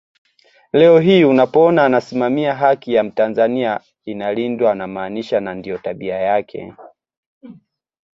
Leo 0.73 0.99
hii 0.99 1.23
unapoona 1.23 1.85
anasimamia 1.85 2.55
haki 2.55 2.93
ya 2.93 3.03
mtanzania 3.03 3.79
inalindwa 4.05 4.71
anamaanisha 4.71 5.39
na 5.39 5.53
ndio 5.55 5.77
tabia 5.77 6.15
yake 6.15 6.73